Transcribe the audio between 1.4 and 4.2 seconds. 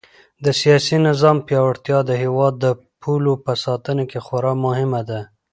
پیاوړتیا د هېواد د پولو په ساتنه کې